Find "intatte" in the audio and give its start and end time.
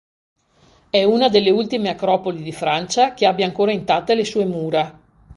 3.71-4.15